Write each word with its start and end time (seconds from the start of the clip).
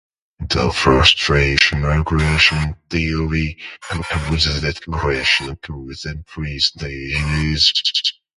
The 0.49 0.71
frustration-aggression 0.71 2.75
theory 2.89 3.59
proposes 3.81 4.63
that 4.63 4.81
aggression 4.87 5.51
occurs 5.51 6.05
in 6.05 6.23
three 6.23 6.57
stages. 6.57 7.71